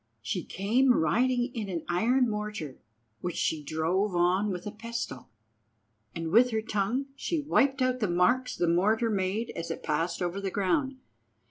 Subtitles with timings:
[0.23, 2.79] She came riding in an iron mortar,
[3.19, 5.29] which she drove on with a pestle,
[6.15, 10.19] and with her tongue she wiped out the marks the mortar made as it passed
[10.19, 10.95] over the ground.